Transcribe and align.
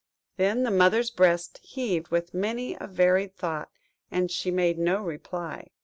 Then 0.37 0.63
the 0.63 0.71
Mother's 0.71 1.11
breast 1.11 1.59
heaved 1.61 2.07
with 2.07 2.33
many 2.33 2.75
a 2.79 2.87
varied 2.87 3.35
thought, 3.35 3.69
and 4.09 4.31
she 4.31 4.49
made 4.49 4.79
no 4.79 5.03
reply. 5.03 5.67